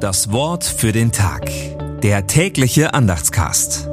[0.00, 1.50] Das Wort für den Tag.
[2.00, 3.86] Der tägliche Andachtscast.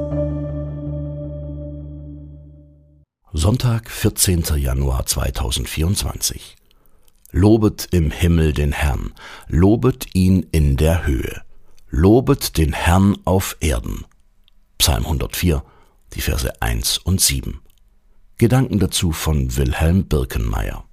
[3.34, 4.44] Sonntag, 14.
[4.56, 6.56] Januar 2024.
[7.32, 9.14] Lobet im Himmel den Herrn,
[9.50, 11.42] lobet ihn in der Höhe,
[11.90, 14.06] lobet den Herrn auf Erden.
[14.78, 15.62] Psalm 104,
[16.14, 17.60] die Verse 1 und 7.
[18.38, 20.87] Gedanken dazu von Wilhelm Birkenmeier.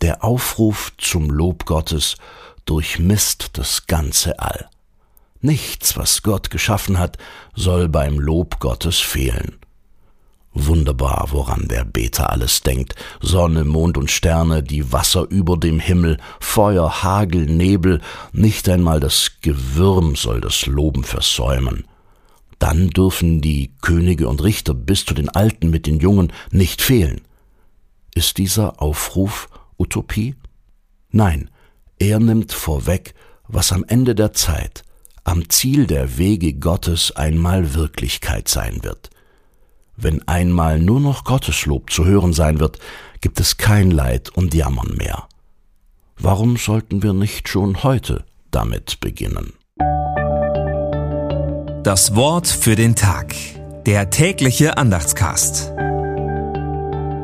[0.00, 2.16] Der Aufruf zum Lob Gottes
[2.64, 4.68] durchmisst das ganze All.
[5.40, 7.18] Nichts, was Gott geschaffen hat,
[7.54, 9.58] soll beim Lob Gottes fehlen.
[10.54, 12.94] Wunderbar, woran der Beter alles denkt.
[13.20, 18.00] Sonne, Mond und Sterne, die Wasser über dem Himmel, Feuer, Hagel, Nebel,
[18.32, 21.84] nicht einmal das Gewürm soll das Loben versäumen.
[22.60, 27.20] Dann dürfen die Könige und Richter bis zu den Alten mit den Jungen nicht fehlen.
[28.14, 30.34] Ist dieser Aufruf Utopie?
[31.10, 31.50] Nein,
[31.98, 33.14] er nimmt vorweg,
[33.48, 34.82] was am Ende der Zeit,
[35.24, 39.10] am Ziel der Wege Gottes einmal Wirklichkeit sein wird.
[39.96, 42.78] Wenn einmal nur noch Gotteslob zu hören sein wird,
[43.20, 45.28] gibt es kein Leid und Jammern mehr.
[46.18, 49.52] Warum sollten wir nicht schon heute damit beginnen?
[51.84, 53.34] Das Wort für den Tag.
[53.86, 55.72] Der tägliche Andachtscast.